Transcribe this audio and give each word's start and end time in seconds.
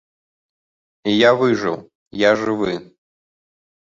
І 1.09 1.11
я 1.27 1.31
выжыў, 1.41 1.75
я 2.21 2.31
жывы. 2.47 2.73